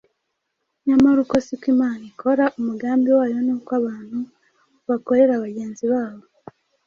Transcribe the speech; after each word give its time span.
nyamara 0.85 1.17
uko 1.23 1.35
si 1.45 1.53
ko 1.61 1.65
Imana 1.73 2.03
ikora. 2.11 2.43
Umugambi 2.59 3.09
wayo 3.17 3.37
ni 3.45 3.51
uko 3.57 3.69
abantu 3.79 4.17
bakorera 4.87 5.41
bagenzi 5.43 5.83
babo. 5.91 6.23